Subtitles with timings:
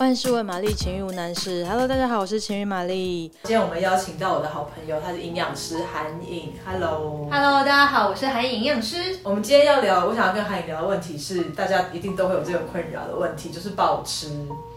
[0.00, 1.62] 万事问玛丽，情欲无难事。
[1.66, 3.30] Hello，大家好，我是情欲玛丽。
[3.42, 6.54] 今天我们邀请到我的好朋友，他是营养师韩颖。
[6.64, 9.18] Hello，Hello，大家好，我是韩颖营养师。
[9.22, 14.30] 我们今天要聊，我想要跟韩颖聊的问题是，大家一定都会有这种困扰的问题，就是暴吃、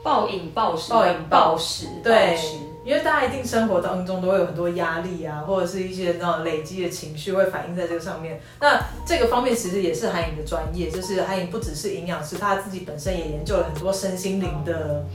[0.04, 1.88] 暴饮、暴食、暴饮暴食。
[2.04, 2.38] 对。
[2.86, 8.42] 因为大家一定生活当中都会有很多压力啊，或者是一些那种累积的情绪会反映在这个上面。
[8.60, 15.06] 那这个方面其实也是韩颖的专业，就是韩颖不只是营养师，他自己本身也研究了很多身心灵的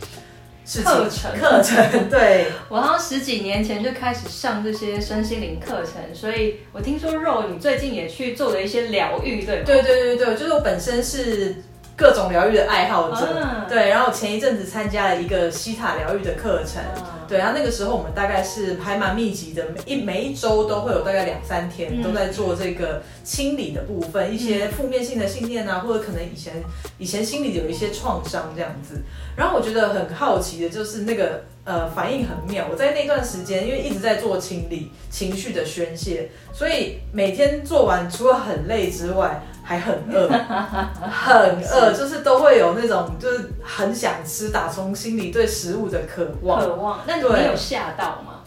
[0.82, 1.38] 课程。
[1.38, 9.62] 课程对，我好像十几年前就开始上这些身心灵课程，所以我听说肉你最近也去做了一些疗愈，对吗？
[9.66, 11.56] 对对对对，就是我本身是。
[11.98, 26.62] 各种疗愈的爱好者，啊、对，然后前一阵子参加了一个西塔疗愈的课程，啊、对，然后那个时候我们大概是还蛮密集的，每一每一周都会有大概两三天都在做这个清理的部分，嗯、一些负面性的信念啊，或者可能以前
[26.98, 29.02] 以前心里有一些创伤这样子，
[29.36, 39.42] 然后我觉得很好奇的就是那个呃反应很妙，我在那段时间因为一直在做清理情绪的宣泄，所以每天做完除了很累之外。
[39.68, 40.26] 还很饿，
[41.12, 46.58] 很饿，就是都会有那种，就是很想吃，打从心里对食物的渴望。
[46.58, 48.40] 渴望，那你有吓到吗？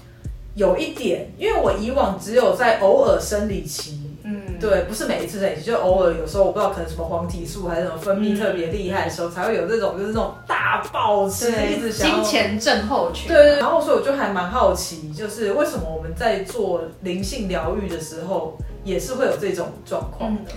[0.55, 13.27] 有一点，因为我以往只有在偶尔生理期，嗯，对，不是每一次生理期，就偶尔有时候我不知道可能什么黄体素还是什么分泌特别厉害的时候，才会有这种就是那种大暴吃，一直想金钱症候群。
[13.27, 20.51] 对对，然后所以我就还蛮好奇，就是为什么我们在做灵性疗愈的时候，也是会有这种状况的。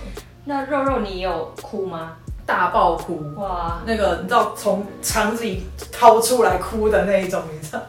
[0.45, 2.13] 那肉肉，你有哭吗？
[2.45, 3.81] 大爆哭哇！
[3.87, 7.81] 那个你知道从肠子里掏出来哭的那一种，你知道？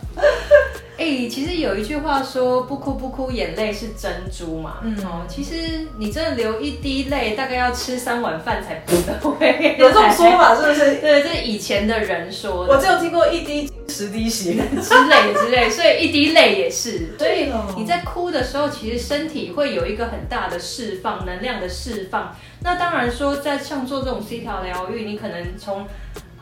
[0.98, 4.78] 哎、欸，其实有一句话说“不哭不哭，眼泪是珍珠”嘛。
[4.83, 8.77] 嗯哦，其实你真的流一滴泪，大概要吃三碗饭才
[9.20, 9.77] 不会。
[9.78, 10.94] 有这种说法是不是？
[11.05, 12.72] 对，这是以前的人说的。
[12.72, 17.14] 我只有听过一滴十滴血之类之类，所以一滴泪也是。
[17.19, 22.34] 所以你在哭的时候，其实身体会有一个很大的释放，能量的释放。
[22.60, 25.87] 那当然说，在像做这种 C 调疗愈，你可能从。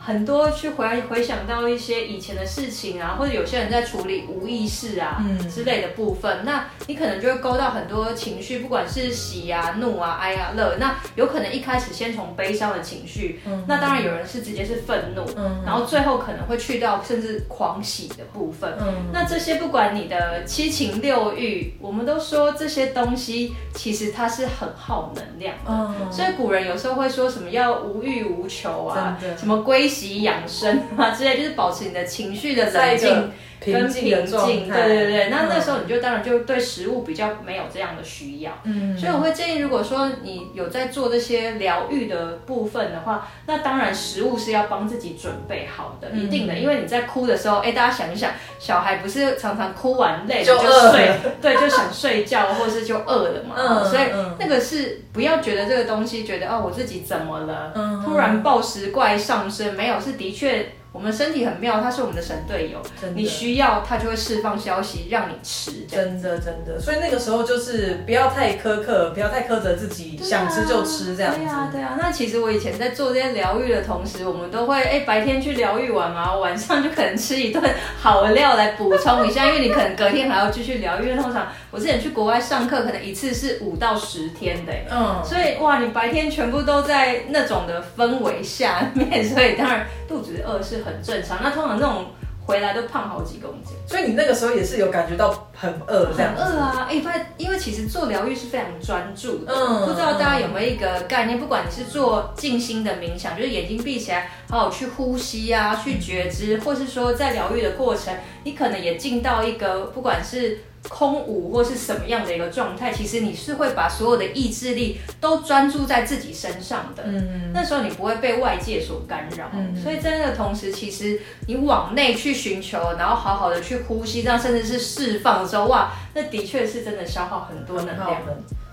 [0.05, 10.75] 很多去回回想到一些以前的事情啊，或者有些人在处理无意识啊、嗯、之类的部分，那你可能就会勾到很多情绪，不管是喜啊、怒啊、哀啊、乐。
[10.77, 18.77] 那有可能一开始先从悲伤的情绪，嗯、那当然有人是直接是愤怒，嗯、然后最后可能会去到甚至狂喜的部分。
[18.81, 25.71] 嗯、那这些不管你的七情六欲，我们都说这些东西其实它是很耗能量的。
[25.71, 29.89] 嗯、所以古人有时候会说什么要无欲无求啊，什么归。
[29.95, 33.31] 习养生啊之类，就是保持你的情绪的冷静。
[33.59, 50.57] 跟平静，对对对，那那时候你就当然就对食物比较没有这样的需要，嗯，所以我会建议，如果说你有在做这些疗愈的部分的话，那当然食物是要帮自己准备好的，一定的，因为你在哭的时候，哎，大家想一想，小孩不是常常哭完累了就
[50.91, 51.11] 睡，
[51.41, 54.03] 对，就想睡觉，或是就饿了嘛，嗯，所以
[54.37, 57.73] 那个是不要觉得这个东西觉得哦，我自己怎么了，
[58.03, 60.73] 突然暴食怪上身，没有，是的确。
[60.95, 62.81] 我们身体很妙，它是我们的神队友。
[63.13, 65.71] 你需要它就会释放消息让你吃。
[65.89, 71.39] 真的真的，所以那个时候就是不要太苛刻，不要太苛责自己，啊、想吃就吃这样子。
[71.39, 71.97] 对啊对啊。
[71.99, 77.61] 那其实我以前在做这些疗愈的同时，我们都会哎白天去疗愈完嘛，晚上就可能吃一顿
[78.01, 81.09] 好的料来补充一下，因为你可能隔天还要继续疗愈。
[81.09, 84.71] 因为通常我之前去国外上课，可能一次是五到十天的。
[84.89, 85.21] 嗯。
[85.25, 90.85] 所以哇，你白天全部都在那种的氛围下面，所以当然肚子饿是。
[90.85, 92.05] 很正常，那通常这种
[92.45, 96.35] 回来都胖好几公斤，所以你那个时候也是有感觉到很饿这样。
[96.35, 101.39] 很饿啊，哎、欸，因为其实做疗愈是非常专注的，嗯，不知道大家有没有一个概念？
[101.39, 108.13] 不管你是做静心的冥想，就是眼睛闭起来，好好去呼吸啊，去觉知，或是说在疗愈的过程，
[108.43, 110.59] 你可能也进到一个不管是。
[110.89, 117.03] 空无或是什么样的一个状态，其实你是会把所有的意志力都专注在自己身上的。
[117.05, 119.49] 嗯，那时候你不会被外界所干扰。
[119.53, 128.21] 嗯，所以在那个同时，其实你往内去寻求，然后好好的去呼吸，这样甚至是释放的时候，哇，那的确是真的消耗很多能量。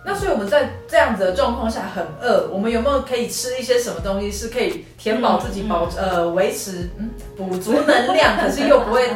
[0.05, 9.09] 那所以我们在这样子的状况下很饿，我们有没有可以吃一些什么东西是可以填饱自己保，呃维持嗯补足能量， 可是又不会。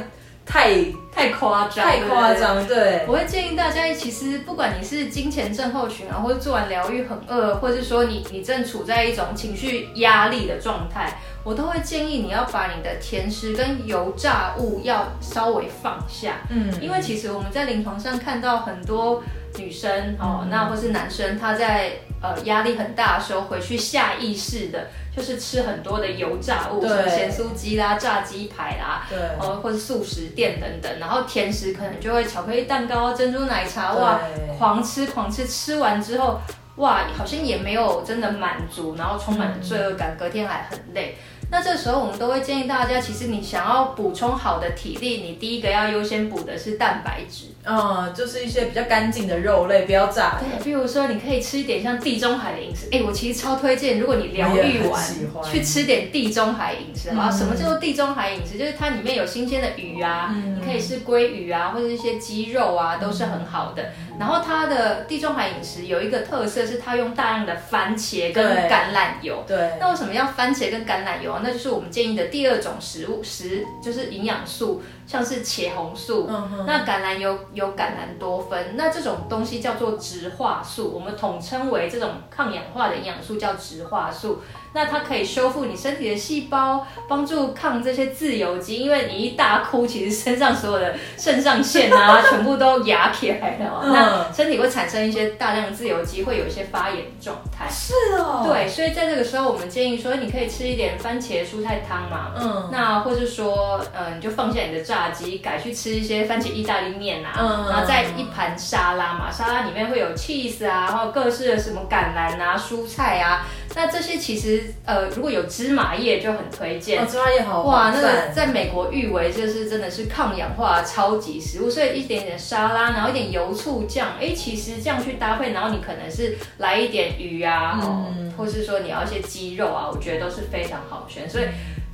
[0.47, 0.77] 太
[1.13, 3.05] 太夸张，太夸张，对。
[3.09, 16.37] 我会建议大家，其实不管你是金钱症候群啊，或者做完疗愈很饿，或者是说你你正处在一种情绪压力的状态，我都会建议你要把你的甜食跟油炸物要稍微放下。
[16.49, 19.23] 嗯，因为其实我们在临床上看到很多
[19.57, 21.93] 女生哦，那或是男生他在。
[22.21, 34.21] 呃压力很大的时候，回去下意识的就是吃很多的油炸物，什么咸酥鸡啦、炸鸡排啦，对，呃或者素食店等等，然后甜食可能就会巧克力蛋糕、珍珠奶茶，哇，
[34.59, 36.41] 狂吃狂吃，吃完之后，
[36.77, 41.17] 哇，好像也没有真的满足，然后充满了罪恶感，嗯、隔天还很累。
[41.49, 47.47] 那这时候我们都会建议大家，其实你想要补充好的体力，你第一个要优先补的是蛋白质。
[47.67, 50.39] 嗯，就是一些比较干净的肉类，不要炸。
[50.39, 52.89] 对，比如说你可以吃一点像地中海的饮食。
[52.93, 55.05] 哎，我其实超推荐，如果你疗愈完
[55.45, 57.29] 去吃点地中海饮食啊。
[57.29, 58.57] 什么叫做地中海饮食？
[58.57, 63.83] 就是它里面有新鲜的鱼啊，嗯、你可以吃鲑鱼啊，或者一些鸡肉啊，都是很好的。
[63.83, 69.43] 嗯、然后它的地中海饮食有一个特色是它用大量的番茄跟橄榄油。
[69.45, 69.57] 对。
[69.57, 71.41] 对，那为什么要番茄跟橄榄油？
[71.43, 76.27] 那就是我们建议的第二种食物食，就是营养素，像是茄红素。
[76.29, 76.65] 嗯。
[76.67, 84.41] 那橄榄油有橄榄多酚，那这种东西叫做植化素，我们统称为这种抗氧化的营养素叫植化素。
[84.77, 88.77] 那它可以修复你身体的细胞，帮助抗这些自由基。
[88.77, 97.67] 因为你一大哭，其实身上所有的肾上腺啊， 全部都压起来了，嗯、那身体会产生一些大量的自由基，会有一些发炎状态。
[97.71, 98.45] 是哦。
[98.47, 102.33] 对，所以在这个时候，我们建议说，你可以吃一点番茄蔬菜汤嘛。
[102.39, 102.69] 嗯。
[102.71, 107.33] 那或是说，嗯，你就放下你的炸鸡，改去吃一些番茄意大利面啊。
[107.39, 107.67] 嗯。
[107.71, 113.47] 然后再一盘沙拉嘛，沙拉里面会有 cheese 啊，然后各式的什么橄榄啊、蔬菜啊。
[113.77, 117.03] 那这些其实，呃，如果有芝麻叶就很推荐。
[117.03, 117.63] 哦，芝麻叶好。
[117.63, 131.29] 哇，那个在美国誉为就是真的是抗氧化超级食物，所以一点点沙拉，然后一点油醋酱，哎，其实这样去搭配，然后你可能是来一点鱼啊，嗯，或是说你要一些鸡肉啊，我觉得都是非常好选。
[131.29, 131.45] 所以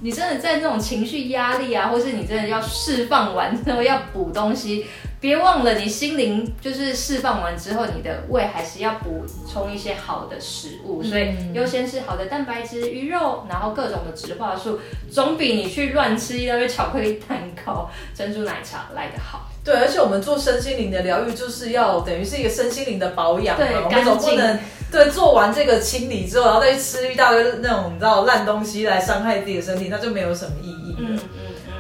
[0.03, 4.87] 你真的在那种情绪压力啊，或是你真的要释放完之后要补东西。
[5.23, 14.81] 别忘了，你心灵就是释放完之后，你的胃还是要补充一些好的食物，所以优先是好的蛋白质、鱼肉，然后各种的植化素，
[15.13, 19.49] 总比你去乱吃一大堆巧克力蛋糕、珍珠奶茶来得好。
[19.65, 24.59] 对，而且我们做身心灵的疗愈，就是要等于是一个身心灵的保养嘛，对，我们总不能
[24.91, 31.17] 对做完这个清理之后，然后再去吃一大堆那种你知道烂东西来伤害自己的身体，那就没有什么意义嗯。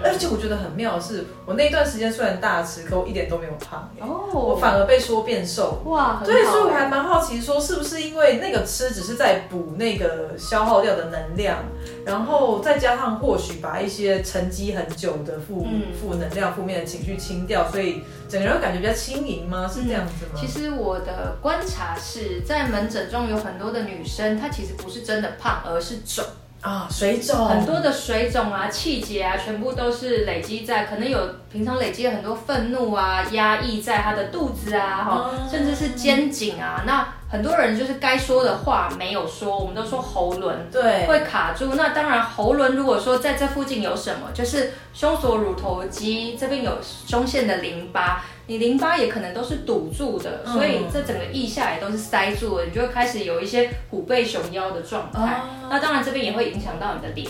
[0.04, 11.58] 而且我觉得很妙的是，我那一段时间虽然大吃，可我一点都没有胖哦，我反而被说变瘦哇，对，所以我还蛮好奇，说是不是因为那个吃只是在补那个消耗掉的能量，
[12.04, 15.66] 然后再加上或许把一些沉积很久的负
[16.00, 19.68] 负能量、负面的情绪清掉，所以整个人会感觉比较轻盈吗？
[19.72, 20.32] 是这样子吗？
[20.36, 26.24] 其实我的观察是在门诊中有很多的女生，她其实不是真的胖，而是肿。
[26.62, 31.18] 啊，水肿，很多的水肿啊，气结啊，全部都是累积在，可能有
[31.50, 36.84] 平常累积了很多愤怒啊，压抑在他的肚子啊，哈，甚至是肩颈啊。
[36.86, 41.72] 那很多人就是该说的话没有说，我们都说喉轮对会卡住。
[41.74, 48.22] 那当然，喉轮如果说在这附近有什么，就是胸锁乳头肌这边有胸腺的淋巴。
[48.48, 55.40] 你淋巴也可能都是堵住的，所以这整个腋下也都是塞住了，你就会开始有一些虎背熊腰的状态。
[55.70, 57.26] 那当然这边也会影响到你的脸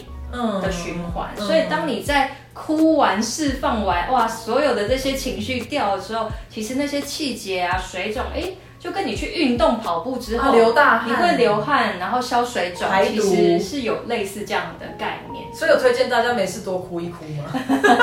[0.60, 1.30] 的循环。
[1.36, 8.42] 所以当你在哭完、释放完，哇，所有的这些情绪掉的时候，其实那些气结啊、水肿，哎。
[8.82, 15.44] 就跟你去运动跑步之后，流大汗，你会流汗，然后消水肿，其实是有类似这样的概念。
[15.54, 17.44] 所以有推荐大家没事多哭一哭吗？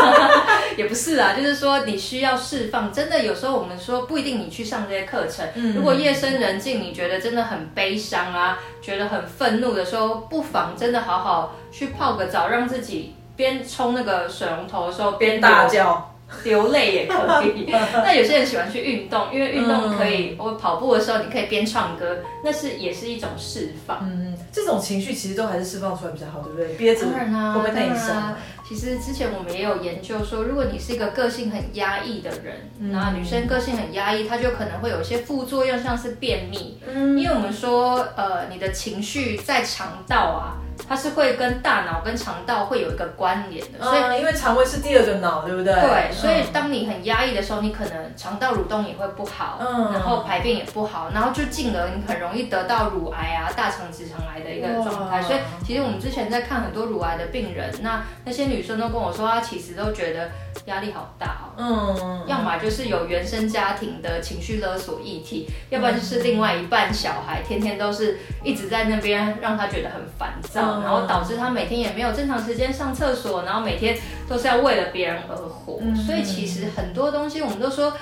[0.77, 2.93] 也不是啊，就是说你需要释放。
[2.93, 5.45] 真的有时候我们说不一定你去上这些课程，
[5.75, 16.15] 如果夜深人静，你觉得真的很悲伤啊，觉得很愤怒的时候，不妨真的好好去泡个澡，让自己边冲那个水龙头的时候边大叫。
[16.43, 24.00] 流泪也可以， 那有些人喜欢去运动，因为运动可以，我跑步的时候你可以边唱歌，那是也是一种释放。
[24.03, 26.74] 嗯，这种情绪其实都还是释放出来比较好，对不对？
[26.75, 28.36] 憋着会不会内伤？
[28.67, 36.77] 其实之前我们也有研究说，如果你是一个个性很压抑的人，那、嗯、女生个性很压抑，她就可能会有一些副作用，像是便秘。
[36.88, 40.62] 嗯，因为我们说，呃，你的情绪在肠道啊。
[40.88, 45.74] 它是会跟大脑跟肠道会有一个关联的，所以、嗯、因为肠胃是第二个脑，对不对？
[45.74, 55.21] 对，所以当你很压抑的时候，你可能肠道蠕动也会不好，嗯，然后排便也不好，然后就进而你很容易得到乳癌啊、大肠直肠癌的一个状态。
[55.21, 60.29] 所以其实我们之前在看很多乳癌的病人，那那些女生都跟我说，她其实都觉得
[60.65, 70.79] 压力好大哦，嗯，要么就是有原生家庭的情绪勒索议题，嗯、要不然就是另外一半小孩天天都是一直在那边让他觉得很烦躁。
[70.79, 73.97] 嗯然后导致他每天也没有正常时间上厕所，然后每天
[74.27, 75.79] 都是要为了别人而活。
[75.81, 77.93] 嗯、所以其实很多东西我们都说，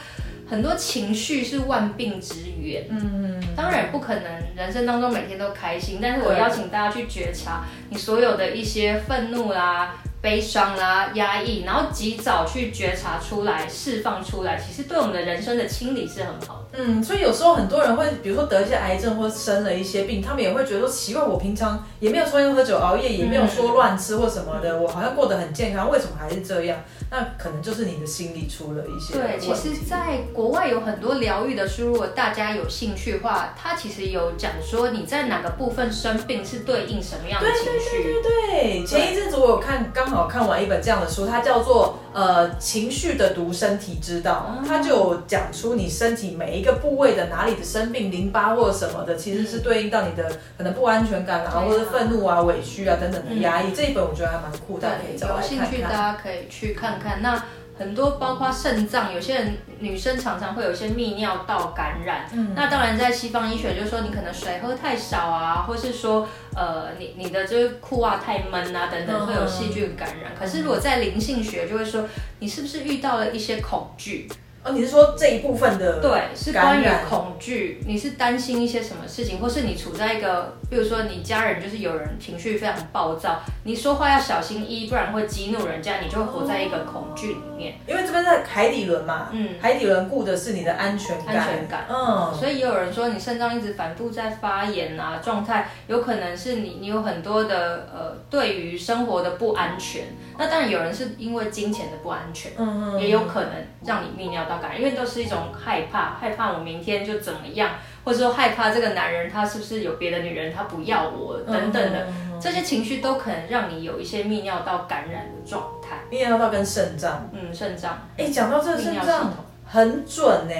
[0.50, 2.86] 很多情绪是万病之源。
[2.90, 4.24] 嗯，当然不可能
[4.56, 9.96] 人生当中每天都开心，但是我邀请大家去觉察你所有的一些愤怒啦。
[10.22, 16.57] 悲伤啦、压抑，然后及早去觉察出来、释放出来，其实对我们的人生的清理是很好。
[16.78, 26.78] 嗯，所以有时候很多人会，比如说得一些癌症或生了一些病，他们也会觉得说奇怪，我平常也没有抽烟喝酒、熬夜，也没有说乱吃或什么的，嗯、我好像过得很健康，为什么还是这样？
[27.10, 29.14] 那可能就是你的心理出了一些。
[29.14, 38.04] 对，其实在国外有很多疗愈的书，如果大家有兴趣的话，它其实有讲说你在哪个部分生病是对应什么样的情绪。
[38.04, 53.74] 对对对对对，前一阵子我有看，刚好看完一本这样的书，它叫做呃情绪的读身体之道，它就有讲出你身体每一个部位的哪里的生病，淋巴或者什么的，其实是对应到你的可能不安全感啊，或者愤怒啊、委屈啊等等的压抑。
[53.74, 55.58] 这一本我觉得还蛮酷的，大家可以找来看看。
[55.58, 57.00] 有兴趣大家可以去看。
[57.00, 57.44] 看那
[57.80, 62.28] 很多，包括肾脏，有些人女生常常会有一些泌尿道感染。
[62.34, 70.32] 嗯，那当然在西方医学就是说，你可能水喝太少啊，或是说，呃，你你的这个裤袜太闷啊，等等，会有细菌感染。
[70.38, 72.10] 可是如果在灵性学，就会说，
[72.40, 74.28] 你是不是遇到了一些恐惧？
[74.68, 76.02] 哦，你是说这一部分的？
[76.02, 77.82] 对，是关于恐惧。
[77.88, 87.76] 你是担心一些什么事情，或是你处在一个，比如说你家人就是有人情绪非常暴躁，你说话要小心翼翼，不然会激怒人家，你就会活在一个恐惧里面。
[87.88, 100.04] 因为这边在海底轮嘛，嗯，海底轮顾的是你的安全感，安全感，嗯，所以也有人说你肾脏一直反复在发炎啊，状态有可能是你你有很多的呃对于生活的不安全。
[100.38, 103.52] 那当然有人是因为金钱的不安全，嗯嗯，也有可能
[103.86, 107.72] 让你泌尿道感，因为都是一种害怕，害怕我明天就怎么样，
[108.04, 112.08] 或者说害怕这个男人他是不是有别的女人，他不要我等等的，
[112.42, 115.98] 这些情绪都可能让你有一些泌尿道感染的状态。
[116.10, 119.34] 泌尿道跟肾脏，嗯，肾脏，哎，讲到这个肾脏
[119.66, 120.54] 很准呢。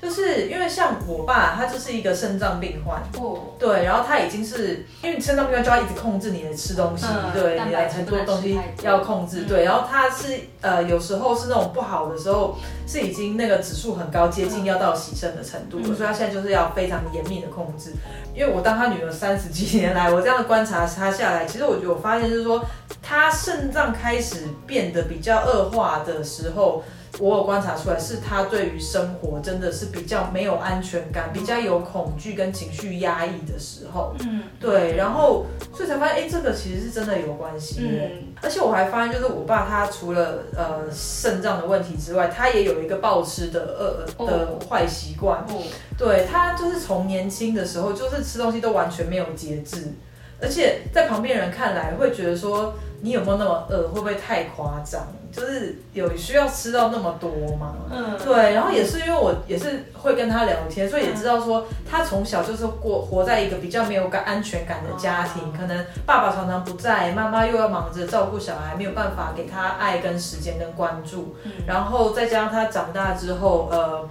[0.00, 17.92] 就是因为像我爸，他就是一个肾脏病患，哦，对，然后他已经是因为肾脏病患就要一直控制你的吃东西，嗯、对，你的很多东西要控制，嗯、对，然后他是呃有时候是那种不好的时候，是已经那个指数很高，接近要到洗肾的程度了，嗯、所以他现在就是要非常严密的控制。
[18.32, 22.64] 因为我当他女儿三十几年来，我这样的观察他下来，其实我觉得我发现就是说，
[23.02, 26.84] 他肾脏开始变得比较恶化的时候。
[27.20, 34.14] 我有观察出来，是他对于生活真的是比较没有安全感，比较有恐惧跟情绪压抑的时候。
[34.20, 37.80] 嗯，对，然后所以才发现，哎、欸，这个其实是真的有关系。
[37.80, 45.40] 嗯，而且我还发现，就是我爸他除了呃肾脏的问题之外，他也有一个暴吃的呃的坏习惯。
[45.48, 45.62] 哦，
[45.96, 49.92] 对，他就是从年轻的时候，就是吃东西都完全没有节制，
[50.40, 52.74] 而且在旁边人看来会觉得说。
[53.00, 53.86] 你有没有那么饿？
[53.86, 55.06] 会不会太夸张？
[55.30, 57.76] 就是有需要吃到那么多吗？
[57.90, 58.54] 嗯，对。
[58.54, 71.36] 然后也是因为我也是会跟他聊天，所以也知道说他从小就是过活在一个比较没有感安全感的家庭，可能爸爸常常不在，妈妈又要忙着照顾小孩，没有办法给他爱跟时间跟关注。
[71.66, 74.08] 然后再加上他长大之后，呃，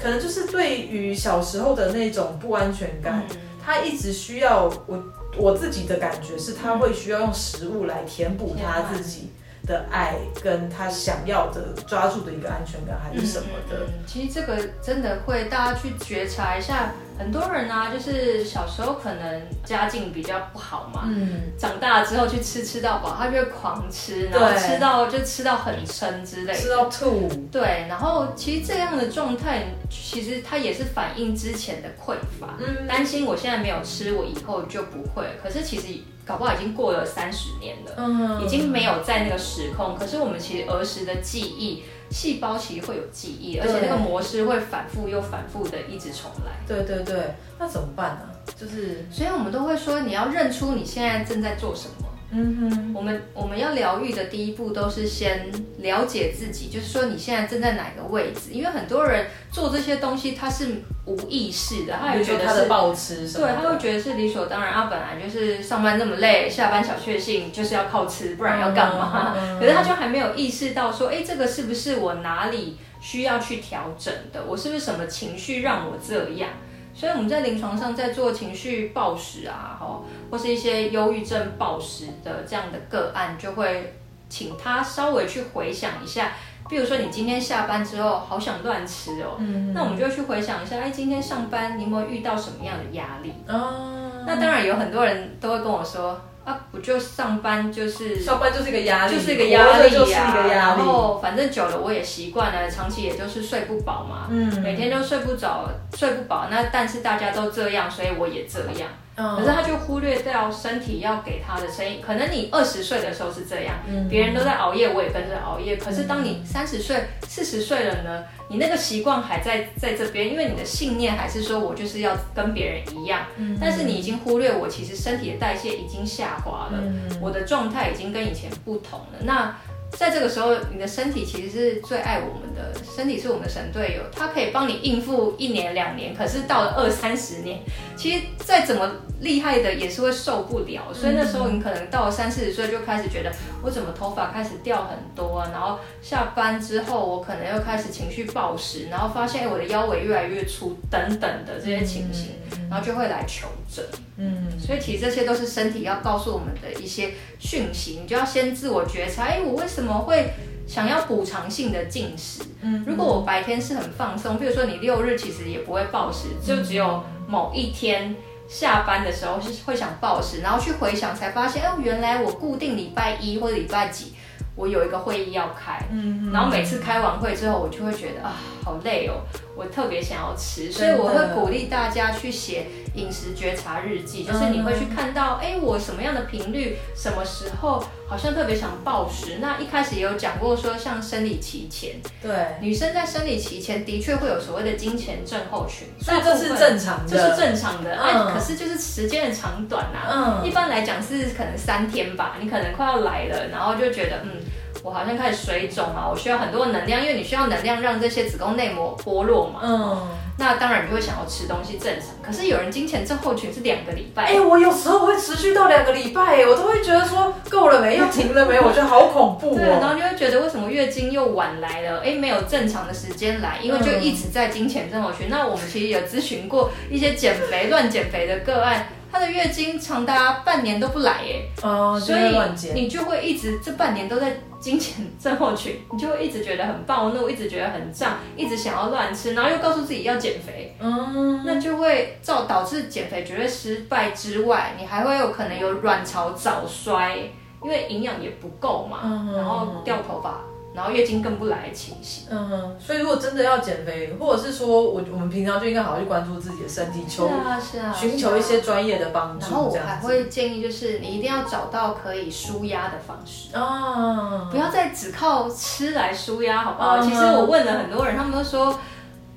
[0.00, 3.24] 可能就是对于小时候的那种不安全感，
[3.64, 5.02] 他一直需要我。
[5.38, 9.30] 我自己的感觉是，他会需要用食物来填补他自己
[9.66, 13.86] 的爱，跟他想要的抓住的一个安全感，还是什么的。
[14.06, 16.92] 其实这个真的会大家去觉察一下。
[17.22, 27.28] 很多人啊，就是小时候可能家境比较不好嘛，嗯，长大了之后去吃吃到饱，他就会狂吃，然后吃到就吃到很撑之类的，吃到吐。
[27.52, 35.24] 对，然后其实这样的状态，其实它也是反映之前的匮乏，嗯，担心我现在没有吃，我以后就不会。
[35.40, 35.86] 可是其实
[36.26, 39.96] 搞不好已经过了三十年了，嗯，已经没有在那个时空。
[39.96, 41.84] 可是我们其实儿时的记忆。
[42.12, 46.52] 细胞其实会有记忆，而且那个模式会反复又反复的一直重来。
[46.66, 48.28] 对对对，那怎么办呢？
[48.54, 52.08] 就是，所以我们都会说，你要认出你现在正在做什么。
[52.34, 58.52] 嗯哼，我们我们要疗愈的第一步都是先了解自己，就是说你现在正在哪个位置？
[58.52, 64.72] 因为很多人做这些东西他是无意识的，他也觉得是他的暴吃什么，对，他会觉得是理所当然。
[64.72, 69.36] 他本来就是上班那么累，下班小确幸就是要靠吃，不然要干嘛？
[69.36, 74.42] 嗯、可是他就还没有意识到说，哎，这个是不是我哪里需要去调整的？
[74.46, 76.48] 我是不是什么情绪让我这样？
[76.94, 83.94] 所以我们在临床上在做情绪暴食啊，哦，或是一些忧郁症暴食的这样的个案，就会
[84.28, 86.32] 请他稍微去回想一下，
[86.68, 93.32] 比如说你今天下班之后好想乱吃哦，嗯，那我们就去回想一下，哎，今天上班你有没有遇到什么样的压力？
[93.48, 96.20] 哦，那当然有很多人都会跟我说。
[96.44, 100.80] 啊，不就上班就是上班就是一个压力，就是一个压力就是一个压力。
[100.80, 106.48] 然后反正久了我也习惯了，长期也就是睡不饱嘛，嗯，每天都睡不着，睡不饱。
[106.50, 108.88] 那但是大家都这样，所以我也这样。
[109.14, 112.00] 可是他就忽略掉身体要给他的声音。
[112.00, 113.76] 可能你二十岁的时候是这样，
[114.08, 115.76] 别人都在熬夜，我也跟着熬夜。
[115.76, 118.24] 可是当你三十岁、四十岁了呢？
[118.48, 123.22] 你那个习惯还在在这边，因为你的信念还是说我就是要跟别人一样。
[123.58, 126.82] 但是你已经忽略我，其实身体的代谢已经下滑了，
[127.20, 129.18] 我的状态已经跟以前不同了。
[129.22, 129.56] 那
[129.98, 136.14] 在这个时候，你的身体其实是最爱我们的，身体是我们的神队友，它可以帮你应付一年两年。
[136.14, 137.60] 可是到了二三十年，
[137.96, 140.92] 其实再怎么厉害的也是会受不了。
[140.92, 143.30] 所以那时候你可能到了三四十岁就开始觉得，
[143.62, 145.50] 我怎么头发开始掉很多啊？
[145.52, 152.30] 然后下班之后，我可能又开始情绪暴食，然后发现我的腰围越来越粗等等的这些情形，
[152.70, 153.84] 然后就会来求诊。
[154.16, 159.24] 嗯，所以其实这些都是身体要告诉我们的一些讯息，你就要先自我觉察。
[159.24, 160.32] 哎，我为什么会
[160.66, 162.42] 想要补偿性的进食？
[162.60, 168.14] 嗯，如果我白天是很放松，比如说你六日其实也不会暴食，就只有某一天
[168.48, 174.11] 下班的时候是会想暴食，然后去回想才发现，哦，原来我固定礼拜一或者礼拜几。
[174.54, 179.22] 我有一个会议要开，嗯，然后每次开完会之后，我就会觉得啊，好累哦，
[179.56, 189.38] 我特别想要吃，所以我会鼓励大家去写饮食觉察日记，就是你会去看到，哎，我什么样的频率，什么时候好像特别想暴食。
[189.40, 192.30] 那一开始也有讲过说，像生理期前，对，
[192.60, 204.42] 女生在生理期前的确会有所谓的经前症候群，所以这是正常的，这是正常的，哎，可是就是时间的长短呐，嗯，一般来讲是可能三天吧，你可能快要来了，然后就觉得嗯。
[204.82, 209.60] 我好像开始水肿啊，我需要很多能量，因为你需要能量让这些子宫内膜剥落嘛。
[209.62, 210.08] 嗯，
[210.38, 212.08] 那当然你就会想要吃东西，正常。
[212.20, 219.56] 可是有人经前症候群是两个礼拜，哎、欸，我有时候会持续到两个礼拜，哎，我都会觉得说够了没，又停了没，我觉得好恐怖、哦。
[219.56, 222.00] 对，然后你会觉得为什么月经又晚来了？
[222.00, 225.28] 哎、欸，没有正常的时间来，因为就一直在经前症候群。
[225.28, 228.88] 嗯、那我们其实有咨询过一些减肥乱减肥的个案。
[229.12, 232.34] 她的月经长达半年都不来耶，哦，所以
[232.72, 247.16] 你就会一直这半年都在金钱症候群，你就会一直觉得很暴怒，一直觉得很胀，一直想要乱吃，然后又告诉自己要减肥，嗯，那就会造导致减肥绝对失败之外，你还会有可能有卵巢早衰，
[247.60, 249.00] 因为营养也不够嘛，
[249.34, 250.40] 然后掉头发。
[250.74, 259.46] 然后月经更不来的情形，嗯哼，所以如果真的要减肥，或者是说我我们平常就应该好好去关注自己的身体，求是啊是啊，寻求一些专业的帮助。
[259.46, 267.00] 然后我还会建议，就是你一定要找到可以舒压的方式哦，不要再只靠吃来舒压，好不好？
[267.00, 268.78] 其实我问了很多人，他们都说。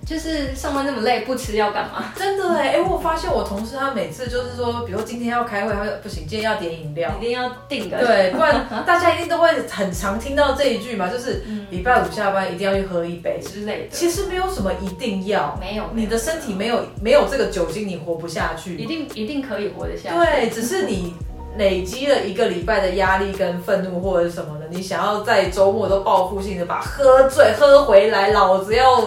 [0.06, 2.14] 就是上班那么累，不吃要干嘛？
[2.16, 13.88] 真的哎，哎，我发现我同事他每次就是说，比如今天要开会，他说不行，今天要点饮料，一定要定的，对，不然大家一定都会很常听到这一句嘛，就是礼拜五下班一定要去喝一杯之类的。
[13.90, 18.78] 其实没有什么一定要，没有，你的身体没有没有这个酒精，你活不下去。
[18.78, 20.16] 一定一定可以活得下去。
[20.18, 21.16] 对，只是你
[21.58, 29.04] 累积了一个礼拜的压力跟愤怒或者是什么的，你想要在周末都报复性的把喝醉喝回来，老子要。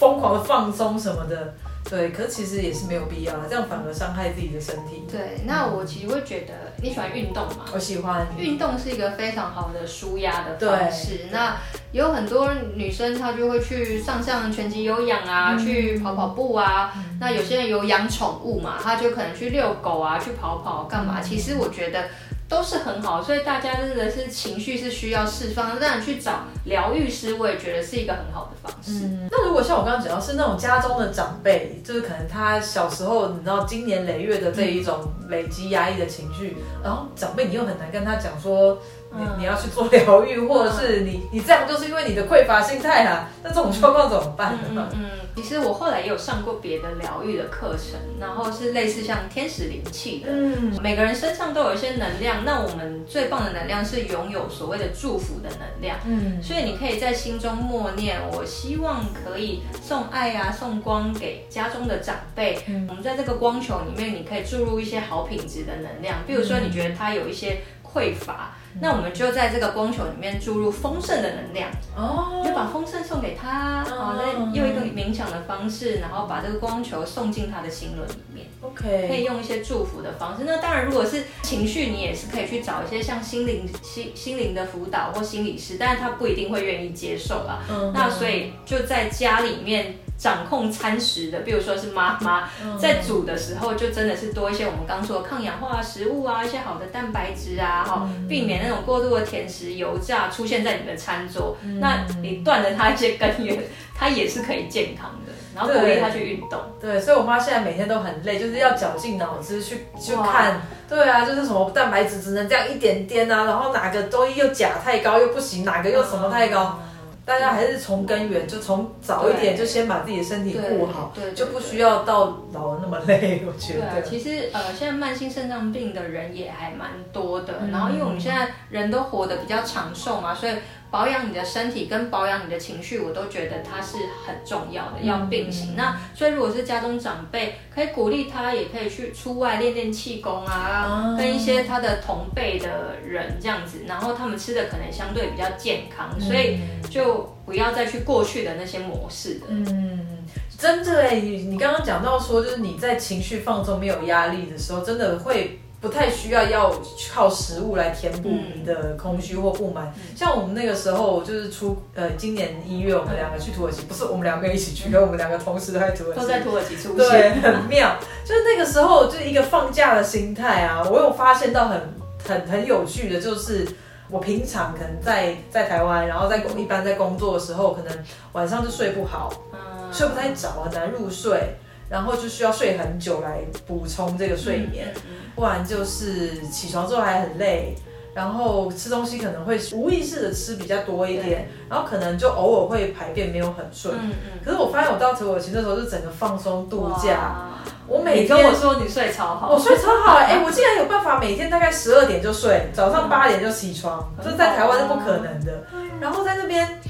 [0.00, 1.52] 疯狂的放松什么的，
[1.84, 5.04] 对，可是其实也是没有必要的，这样反而伤害自己的身体。
[5.12, 7.66] 对，那我其实会觉得，你喜欢运动吗？
[7.74, 11.26] 我喜欢，运动是一个非常好的舒压的方式。
[11.30, 11.58] 那
[11.92, 16.94] 有很多女生她就会去上上拳击有氧啊，嗯、去跑跑步啊。
[16.96, 21.16] 嗯、那有些人有养宠物嘛，她就可能去遛狗啊，去跑跑干嘛？
[21.18, 22.04] 嗯、其实我觉得。
[22.50, 29.06] 都是很好，所以大家真的是情绪是需要释放，让你去找疗愈师，我也觉得是一个很好的方式。
[29.06, 38.76] 嗯，那如果像我刚刚讲到是那种家中的长辈，就是可能他小时候你知道经年累月的这一种累积压抑的情绪，嗯、然后长辈你又很难跟他讲说。
[39.12, 44.88] 你你要去做疗愈，或者是你你这样就是因为你的匮乏心态啊，那这种状况怎么办呢？
[44.92, 50.30] 嗯，嗯，其实我后来也有上过别的疗愈的课程，然后是类似像天使灵气的。
[50.30, 55.98] 嗯，每个人身上都有一些能量，那我们最棒的能量是拥有所谓的祝福的能量。
[56.06, 62.62] 嗯，所以你可以在心中默念，我希望可以送爱啊，送光给家中的长辈。
[62.68, 68.54] 嗯，我们在这个光球里面，你可以注入一些好品质的能量，比如说你觉得他有一些匮乏。
[68.80, 78.46] 那我们就在这个光球里面注入丰盛的能量哦，就把丰盛送给他，然后再用一个冥想的方式，然后把这个光球送进他的心轮里面。
[78.60, 80.44] OK，可以用一些祝福的方式。
[80.46, 87.64] 那当然，如果是情绪，你也是可以去找一些像心灵心心灵的辅导或心理师，但是他不一定会愿意接受啦。
[87.68, 89.96] 嗯，那所以就在家里面。
[90.20, 101.56] 掌控餐食的，比如说是妈妈在煮的时候，就真的是多一些我们刚说的抗氧化食物啊，一些好的蛋白质啊，哈，避免那种过度的甜食、油炸出现在你的餐桌。
[101.80, 105.32] 那你断了它一些根源，它也是可以健康的。
[105.52, 106.60] 然后鼓励他去运动。
[106.78, 110.60] 对，对，所以我妈现在每天都很累，就是要绞尽脑汁去去看。
[110.88, 116.78] 对啊，就是什么蛋白质只能这样一点点啊，然后哪个东西又钾太高又不行，哪个又什么太高。
[117.24, 123.42] 大家还是从根源，就从早一点就先把自己的身体顾好，对，就不需要到老了那么累。
[123.46, 127.54] 我觉得，对，其实呃，现在慢性肾脏病的人也还蛮多的。
[127.70, 130.52] 然后，因为我们现在人都活得比较长寿嘛，所以。
[130.90, 135.72] 保养你的身体跟保养你的情绪，我都觉得它是很重要的，要并行。
[135.72, 146.58] 嗯、那所以如果是家中长辈，可以鼓励他，也可以去出外练练气功啊，嗯、跟一些他的同辈的人这样子，然后他们吃的可能相对比较健康，嗯、所以
[146.90, 149.46] 就不要再去过去的那些模式了。
[149.48, 150.26] 嗯，
[150.58, 155.58] 真的哎，你你刚刚讲到说，就是你在情绪放纵、没有压力的时候，真的会。
[155.80, 156.70] 不太需要要
[157.10, 159.90] 靠食物来填补你的空虚或不满。
[159.96, 167.96] 嗯、像我们那个时候，就是出呃，今年一月我们两个去土耳其，不是我们两个一起去，跟、嗯、我们两个同时都在土耳其，都在土耳其出现，对，很妙。
[168.26, 170.86] 就是那个时候，就是一个放假的心态啊。
[170.90, 171.80] 我有发现到很
[172.28, 173.66] 很很有趣的，就是
[174.10, 177.98] 我平常可能在在台湾，然后在工一般在工作的时候，可能
[178.32, 181.54] 晚上就睡不好，嗯、睡不太着，很难入睡。
[181.90, 184.94] 然后就需要睡很久来补充这个睡眠，
[185.34, 187.74] 不然就是起床之后还很累，
[188.14, 193.92] 然后吃东西可能会无意识的吃比较多一点，然后可能就偶尔会排便没有很顺。
[193.96, 197.48] 嗯嗯、可是我发现我到土耳其那时候就整个放松度假，
[197.88, 205.64] 我每天跟我说你睡超好，我睡超好 哎、欸，我竟然有办法每天大概十二点就睡，早上八点就起床，这、嗯、在台湾是不可能的。
[205.74, 206.80] 嗯、然后在那边。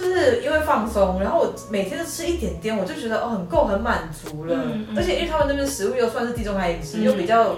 [0.00, 4.54] 就是因为放松，然后我每天都吃一点点，我就觉得哦很够很满足了。
[4.54, 7.56] 嗯嗯、而且因为他们那边食物又算是地中海饮食，嗯、又比较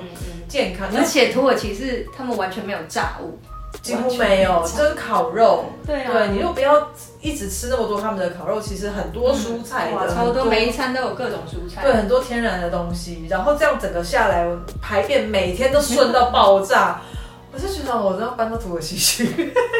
[0.48, 0.88] 健康。
[0.96, 3.38] 而且土耳其是他们完全没有炸物，
[3.82, 5.66] 几乎没有，就是烤肉。
[5.86, 6.88] 对啊，对，你又不要
[7.20, 11.82] 一直吃那么多他们的烤肉，其实很多蔬菜的，嗯、超多，每一餐都有各种蔬菜。
[11.82, 14.46] 对，很多天然的东西，然后这样整个下来，
[14.80, 17.02] 排便每天都顺到爆炸。
[17.52, 19.26] 我就觉得我都要搬到土耳其去，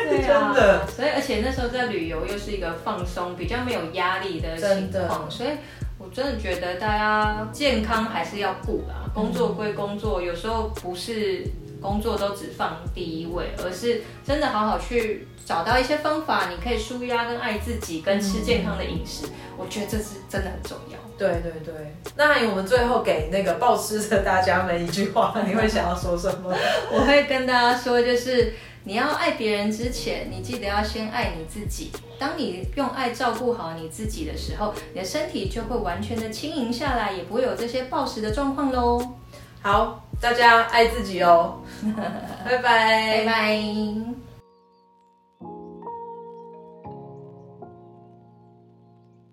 [0.09, 0.87] 对啊、真的。
[0.89, 5.51] 所以而且那时候在旅游又是一个放松、比较没有压力的情况，所以
[5.99, 9.09] 我真的觉得大家健康还是要顾啦。
[9.15, 11.45] 工作归工作，有时候不是
[11.81, 19.27] 工作都只放第一位，而是真的好好去找到一些方法，你可以舒压跟爱自己，跟吃健康的饮食。
[19.27, 20.99] 嗯、我觉得这是真的很重要。
[21.19, 26.55] 对对对，那我们最后给那个暴吃的大家们一句话，你会想要说什么？
[26.90, 31.90] 我会跟大家说，就是你要爱别人之前，你记得要先爱你自己。
[32.19, 39.16] 当你用爱照顾好你自己的时候，你的身体就会完全的轻盈下来，也不会有这些暴食的状况喽。
[39.61, 41.59] 好，大家爱自己哦，
[42.45, 44.30] 拜拜，拜拜。